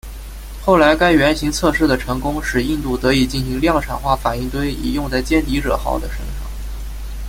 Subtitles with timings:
[0.65, 6.49] 后来该原型测试的成功使印度得以进行量产化反应堆以用在歼敌者号的身上。